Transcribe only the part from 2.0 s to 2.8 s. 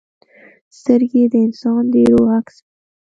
روح عکس وي